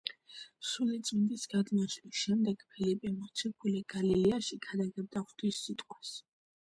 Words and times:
სულიწმინდის 0.69 1.43
გადმოსვლის 1.51 2.21
შემდეგ 2.27 2.65
ფილიპე 2.77 3.13
მოციქული 3.19 3.85
გალილეაში 3.95 4.59
ქადაგებდა 4.67 5.25
ღვთის 5.29 5.61
სიტყვას. 5.69 6.17